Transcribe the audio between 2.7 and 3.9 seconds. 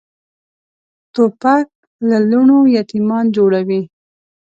یتیمان جوړوي.